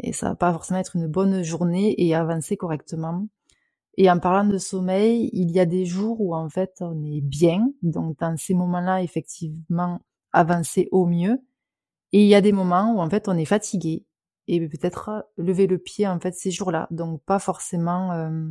[0.00, 3.26] et ça va pas forcément être une bonne journée et avancer correctement.
[3.96, 7.22] Et en parlant de sommeil, il y a des jours où en fait on est
[7.22, 10.00] bien, donc dans ces moments-là, effectivement,
[10.36, 11.42] avancer au mieux.
[12.12, 14.06] Et il y a des moments où en fait on est fatigué
[14.48, 16.86] et peut-être lever le pied en fait ces jours-là.
[16.90, 18.48] Donc pas forcément euh,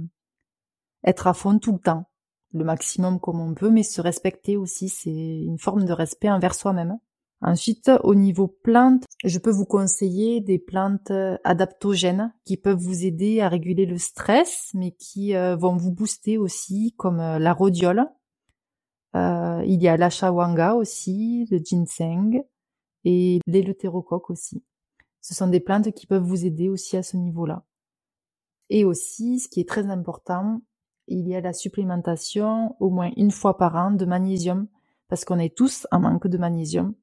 [1.05, 2.09] être à fond tout le temps,
[2.53, 6.55] le maximum comme on peut, mais se respecter aussi, c'est une forme de respect envers
[6.55, 6.97] soi-même.
[7.41, 11.11] Ensuite, au niveau plantes, je peux vous conseiller des plantes
[11.43, 16.37] adaptogènes qui peuvent vous aider à réguler le stress, mais qui euh, vont vous booster
[16.37, 18.07] aussi, comme euh, la rhodiole.
[19.15, 22.43] Euh, il y a l'ashawanga aussi, le ginseng
[23.05, 24.63] et l'éleutérocoque aussi.
[25.21, 27.63] Ce sont des plantes qui peuvent vous aider aussi à ce niveau-là.
[28.69, 30.61] Et aussi, ce qui est très important,
[31.07, 34.67] il y a la supplémentation au moins une fois par an de magnésium,
[35.07, 36.95] parce qu'on est tous en manque de magnésium.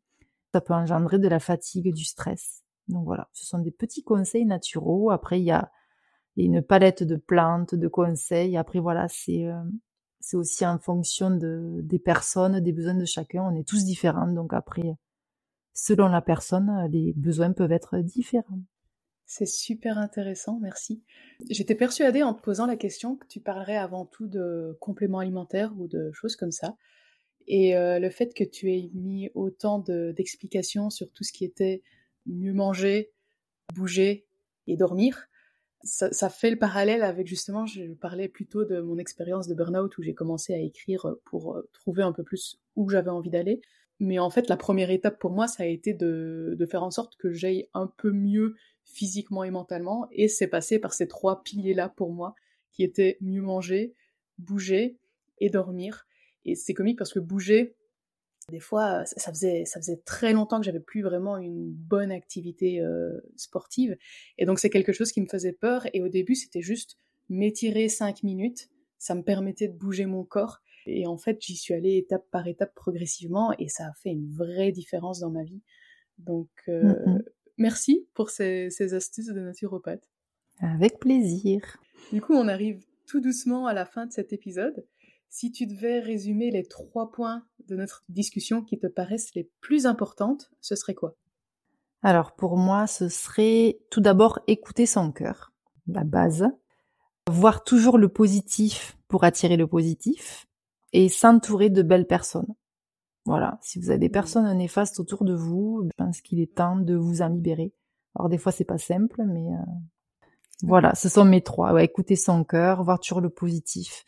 [0.53, 2.63] Ça peut engendrer de la fatigue, du stress.
[2.89, 5.13] Donc voilà, ce sont des petits conseils naturels.
[5.13, 5.71] Après, il y a
[6.37, 8.57] une palette de plantes, de conseils.
[8.57, 9.63] Après, voilà, c'est euh,
[10.23, 13.43] c'est aussi en fonction de, des personnes, des besoins de chacun.
[13.43, 14.29] On est tous différents.
[14.29, 14.95] Donc après,
[15.75, 18.63] selon la personne, les besoins peuvent être différents.
[19.27, 21.03] C'est super intéressant, merci.
[21.51, 25.73] J'étais persuadée en te posant la question que tu parlerais avant tout de compléments alimentaires
[25.79, 26.77] ou de choses comme ça.
[27.47, 31.83] Et euh, le fait que tu aies mis autant d'explications sur tout ce qui était
[32.27, 33.11] mieux manger,
[33.75, 34.27] bouger
[34.67, 35.29] et dormir,
[35.85, 40.03] ça, fait le parallèle avec justement, je parlais plutôt de mon expérience de burn-out où
[40.03, 43.61] j'ai commencé à écrire pour euh, trouver un peu plus où j'avais envie d'aller.
[44.01, 46.91] Mais en fait, la première étape pour moi, ça a été de, de faire en
[46.91, 50.09] sorte que j'aille un peu mieux physiquement et mentalement.
[50.13, 52.35] Et c'est passé par ces trois piliers-là pour moi,
[52.73, 53.95] qui étaient mieux manger,
[54.39, 54.99] bouger
[55.39, 56.07] et dormir.
[56.45, 57.77] Et c'est comique parce que bouger,
[58.51, 62.81] des fois, ça faisait, ça faisait très longtemps que j'avais plus vraiment une bonne activité
[62.81, 63.97] euh, sportive.
[64.39, 65.87] Et donc, c'est quelque chose qui me faisait peur.
[65.93, 66.97] Et au début, c'était juste
[67.29, 68.69] m'étirer cinq minutes.
[68.99, 70.61] Ça me permettait de bouger mon corps.
[70.87, 73.55] Et en fait, j'y suis allée étape par étape progressivement.
[73.59, 75.63] Et ça a fait une vraie différence dans ma vie.
[76.19, 76.95] Donc, euh,
[77.59, 80.11] merci pour ces, ces astuces de naturopathe.
[80.61, 81.79] Avec plaisir.
[82.13, 84.87] Du coup, on arrive tout doucement à la fin de cet épisode.
[85.29, 89.87] Si tu devais résumer les trois points de notre discussion qui te paraissent les plus
[89.87, 91.17] importantes, ce serait quoi?
[92.03, 95.53] Alors pour moi, ce serait tout d'abord écouter son cœur,
[95.87, 96.49] la base,
[97.31, 100.47] voir toujours le positif pour attirer le positif
[100.93, 102.55] et s'entourer de belles personnes.
[103.25, 104.13] Voilà, si vous avez des mmh.
[104.13, 107.73] personnes néfastes autour de vous, je pense qu'il est temps de vous en libérer.
[108.17, 110.27] Alors des fois c'est pas simple, mais euh,
[110.65, 111.83] voilà, ce sont mes trois.
[111.83, 114.05] écouter son cœur, voir toujours le positif,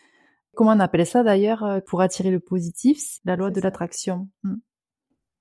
[0.54, 4.28] Comment on appelle ça d'ailleurs euh, pour attirer le positif La loi de l'attraction.
[4.42, 4.56] Hmm.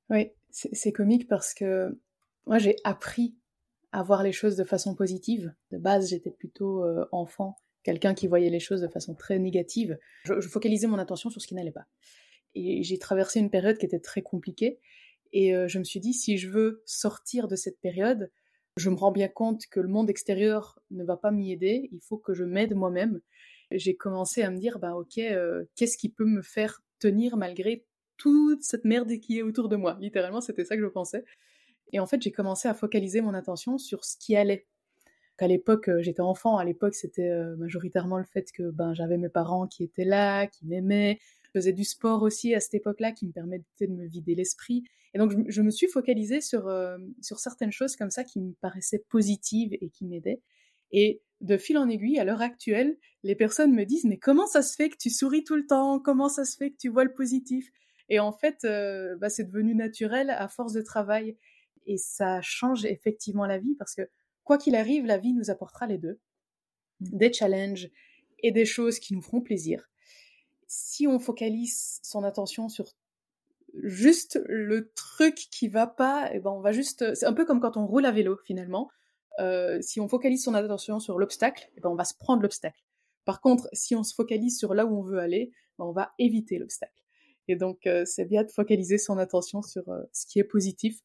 [0.10, 2.00] Oui, c'est comique parce que
[2.46, 3.36] moi j'ai appris
[3.92, 5.54] à voir les choses de façon positive.
[5.72, 9.98] De base, j'étais plutôt euh, enfant, quelqu'un qui voyait les choses de façon très négative.
[10.26, 11.86] Je, focalisais mon attention sur ce qui n'allait pas.
[12.56, 14.80] Et j'ai traversé une période qui était très compliquée.
[15.32, 18.32] Et euh, je me suis dit, si je veux sortir de cette période,
[18.78, 21.90] je me rends bien compte que le monde extérieur ne va pas m'y aider.
[21.92, 23.22] Il faut que je m'aide moi-même
[23.78, 27.86] j'ai commencé à me dire, bah ok, euh, qu'est-ce qui peut me faire tenir malgré
[28.18, 29.98] toute cette merde qui est autour de moi?
[30.00, 31.24] Littéralement, c'était ça que je pensais.
[31.92, 34.68] Et en fait, j'ai commencé à focaliser mon attention sur ce qui allait.
[35.40, 39.18] À l'époque, euh, j'étais enfant, à l'époque, c'était euh, majoritairement le fait que ben, j'avais
[39.18, 41.20] mes parents qui étaient là, qui m'aimaient.
[41.44, 44.84] Je faisais du sport aussi à cette époque-là qui me permettait de me vider l'esprit.
[45.14, 46.72] Et donc, je, me suis focalisée sur,
[47.22, 50.42] sur certaines choses comme ça qui me paraissaient positives et qui m'aidaient.
[50.92, 54.62] Et de fil en aiguille, à l'heure actuelle, les personnes me disent mais comment ça
[54.62, 56.00] se fait que tu souris tout le temps?
[56.00, 57.70] Comment ça se fait que tu vois le positif?
[58.10, 61.38] Et en fait, euh, bah, c'est devenu naturel à force de travail.
[61.86, 64.10] Et ça change effectivement la vie parce que
[64.46, 66.20] quoi qu'il arrive, la vie nous apportera les deux.
[67.02, 67.90] Des challenges
[68.40, 69.90] et des choses qui nous feront plaisir.
[70.68, 72.86] Si on focalise son attention sur
[73.82, 77.16] juste le truc qui va pas, et eh ben on va juste.
[77.16, 78.90] C'est un peu comme quand on roule à vélo finalement.
[79.40, 82.84] Euh, si on focalise son attention sur l'obstacle, eh ben on va se prendre l'obstacle.
[83.26, 86.14] Par contre, si on se focalise sur là où on veut aller, ben on va
[86.20, 87.04] éviter l'obstacle.
[87.48, 91.00] Et donc, euh, c'est bien de focaliser son attention sur euh, ce qui est positif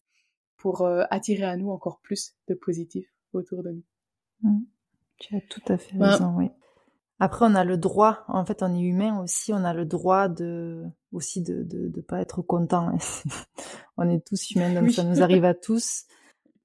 [0.57, 3.85] pour attirer à nous encore plus de positif autour de nous.
[4.43, 4.59] Mmh.
[5.19, 6.51] Tu as tout à fait ben, raison, oui.
[7.21, 10.29] Après, on a le droit, en fait, on est humain aussi, on a le droit
[10.29, 12.97] de aussi de de, de pas être content.
[13.97, 16.05] on est tous humains, donc ça nous arrive à tous.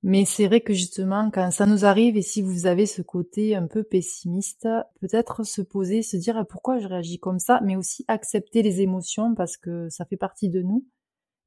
[0.06, 3.56] Mais c'est vrai que justement, quand ça nous arrive et si vous avez ce côté
[3.56, 4.68] un peu pessimiste,
[5.00, 8.82] peut-être se poser, se dire ah, pourquoi je réagis comme ça, mais aussi accepter les
[8.82, 10.86] émotions parce que ça fait partie de nous.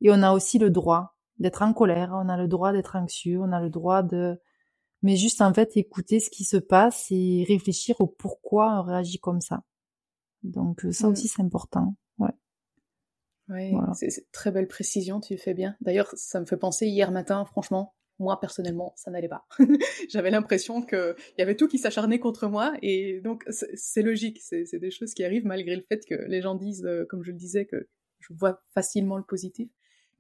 [0.01, 3.39] Et on a aussi le droit d'être en colère, on a le droit d'être anxieux,
[3.41, 4.41] on a le droit de...
[5.03, 9.19] Mais juste en fait écouter ce qui se passe et réfléchir au pourquoi on réagit
[9.19, 9.65] comme ça.
[10.43, 11.13] Donc euh, ça mmh.
[11.13, 11.95] aussi c'est important.
[12.19, 12.33] Ouais.
[13.51, 15.77] Oui, c'est très belle précision, tu fais bien.
[15.83, 19.47] D'ailleurs, ça me fait penser hier matin, franchement, moi personnellement, ça n'allait pas.
[20.09, 24.79] J'avais l'impression qu'il y avait tout qui s'acharnait contre moi, et donc c'est logique, c'est
[24.79, 27.37] des choses qui arrivent malgré le fait que les gens disent, euh, comme je le
[27.37, 27.89] disais, que
[28.21, 29.71] je vois facilement le positif.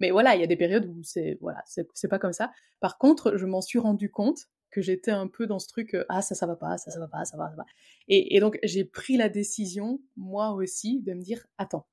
[0.00, 2.52] Mais voilà, il y a des périodes où c'est voilà, c'est pas comme ça.
[2.80, 6.04] Par contre, je m'en suis rendu compte que j'étais un peu dans ce truc euh,
[6.10, 7.64] ah ça ça va pas, ça ça va pas, ça va ça va.
[8.08, 11.86] Et, et donc j'ai pris la décision moi aussi de me dire attends,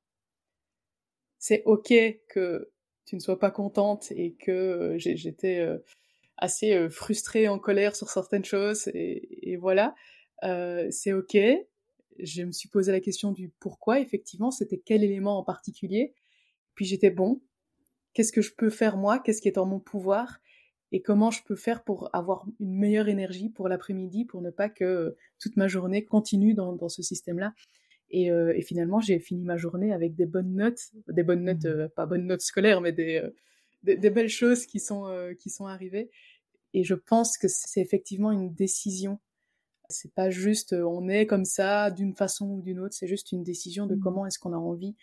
[1.39, 1.93] c'est ok
[2.30, 2.72] que
[3.06, 5.78] tu ne sois pas contente et que euh, j'étais euh,
[6.38, 9.95] assez euh, frustrée, en colère sur certaines choses et, voilà,
[10.89, 11.38] c'est ok.
[12.20, 16.14] Je me suis posé la question du pourquoi, effectivement, c'était quel élément en particulier.
[16.76, 17.41] Puis j'étais bon,
[18.14, 20.39] qu'est-ce que je peux faire moi, qu'est-ce qui est en mon pouvoir?
[20.91, 24.70] Et comment je peux faire pour avoir une meilleure énergie pour l'après-midi, pour ne pas
[24.70, 27.54] que toute ma journée continue dans ce système-là?
[28.14, 31.68] Euh, et, finalement, j'ai fini ma journée avec des bonnes notes, des bonnes notes, mmh.
[31.68, 33.30] euh, pas bonnes notes scolaires, mais des, euh,
[33.84, 35.07] des, belles choses qui sont,
[35.39, 36.09] qui sont arrivées.
[36.74, 39.20] Et je pense que c'est effectivement une décision.
[39.89, 43.43] C'est pas juste on est comme ça d'une façon ou d'une autre, c'est juste une
[43.43, 43.99] décision de mmh.
[43.99, 44.95] comment est-ce qu'on a envie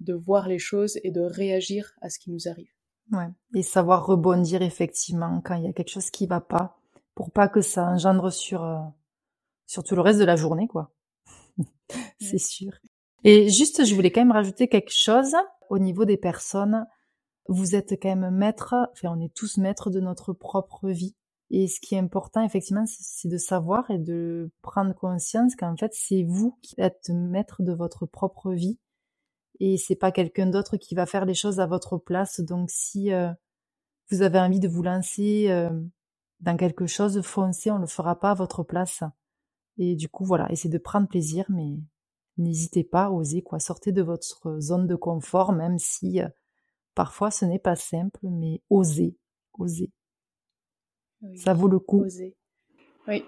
[0.00, 2.68] de voir les choses et de réagir à ce qui nous arrive.
[3.12, 3.28] Ouais.
[3.54, 6.78] Et savoir rebondir effectivement quand il y a quelque chose qui va pas,
[7.14, 8.66] pour pas que ça engendre sur,
[9.66, 10.90] sur tout le reste de la journée, quoi.
[12.20, 12.72] c'est sûr.
[13.24, 15.34] Et juste, je voulais quand même rajouter quelque chose
[15.70, 16.86] au niveau des personnes.
[17.48, 21.14] Vous êtes quand même maître, enfin, on est tous maîtres de notre propre vie.
[21.50, 25.92] Et ce qui est important, effectivement, c'est de savoir et de prendre conscience qu'en fait,
[25.94, 28.78] c'est vous qui êtes maître de votre propre vie
[29.60, 32.40] et c'est pas quelqu'un d'autre qui va faire les choses à votre place.
[32.40, 33.30] Donc si euh,
[34.10, 35.70] vous avez envie de vous lancer euh,
[36.40, 39.02] dans quelque chose, foncez, on le fera pas à votre place.
[39.78, 41.78] Et du coup, voilà, essayez de prendre plaisir, mais
[42.36, 43.58] n'hésitez pas à oser, quoi.
[43.58, 46.28] Sortez de votre zone de confort, même si euh,
[46.94, 49.16] parfois ce n'est pas simple, mais osez,
[49.58, 49.90] osez.
[51.36, 52.04] Ça vaut le coup.
[52.04, 52.36] Osez.
[53.08, 53.24] Oui.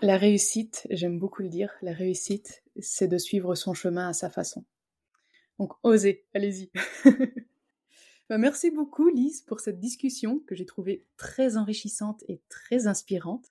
[0.00, 4.30] La réussite, j'aime beaucoup le dire, la réussite, c'est de suivre son chemin à sa
[4.30, 4.64] façon.
[5.58, 6.70] Donc osez, allez-y.
[8.30, 13.50] Bah, merci beaucoup Lise pour cette discussion que j'ai trouvée très enrichissante et très inspirante.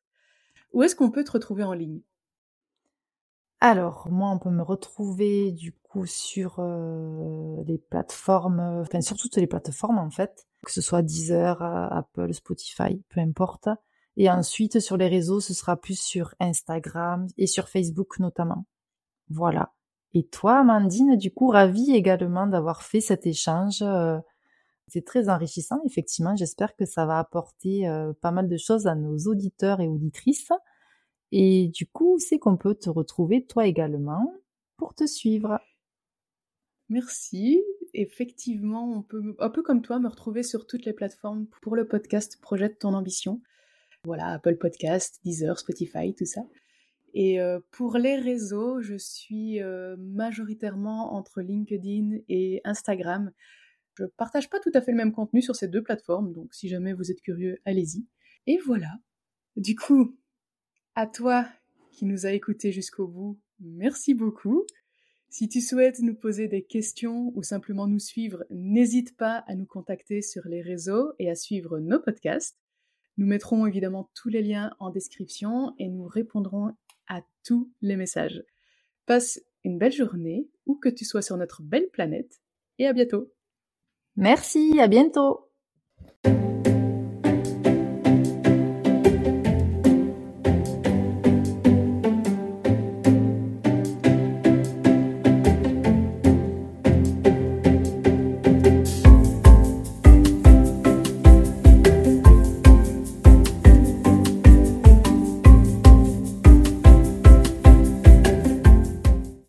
[0.72, 2.00] Où est-ce qu'on peut te retrouver en ligne?
[3.62, 9.36] Alors, moi, on peut me retrouver du coup sur euh, les plateformes, enfin sur toutes
[9.36, 13.68] les plateformes en fait, que ce soit Deezer, Apple, Spotify, peu importe.
[14.16, 18.66] Et ensuite, sur les réseaux, ce sera plus sur Instagram et sur Facebook notamment.
[19.30, 19.74] Voilà.
[20.14, 23.82] Et toi, Amandine, du coup, ravie également d'avoir fait cet échange.
[23.82, 24.18] Euh,
[24.88, 26.36] c'est très enrichissant, effectivement.
[26.36, 30.52] J'espère que ça va apporter euh, pas mal de choses à nos auditeurs et auditrices.
[31.32, 34.34] Et du coup, c'est qu'on peut te retrouver, toi également,
[34.78, 35.60] pour te suivre.
[36.90, 37.62] Merci.
[37.94, 41.88] Effectivement, on peut, un peu comme toi, me retrouver sur toutes les plateformes pour le
[41.88, 43.42] podcast Projette ton ambition.
[44.06, 46.42] Voilà, Apple Podcast, Deezer, Spotify, tout ça.
[47.14, 53.32] Et euh, pour les réseaux, je suis euh, majoritairement entre LinkedIn et Instagram.
[53.98, 56.70] Je partage pas tout à fait le même contenu sur ces deux plateformes, donc si
[56.70, 58.06] jamais vous êtes curieux, allez-y.
[58.48, 59.00] Et voilà.
[59.56, 60.18] Du coup,
[60.96, 61.48] à toi
[61.92, 64.66] qui nous a écoutés jusqu'au bout, merci beaucoup.
[65.30, 69.66] Si tu souhaites nous poser des questions ou simplement nous suivre, n'hésite pas à nous
[69.66, 72.58] contacter sur les réseaux et à suivre nos podcasts.
[73.18, 76.74] Nous mettrons évidemment tous les liens en description et nous répondrons
[77.08, 78.44] à tous les messages.
[79.06, 82.40] Passe une belle journée, où que tu sois sur notre belle planète,
[82.78, 83.32] et à bientôt.
[84.16, 85.50] Merci, à bientôt.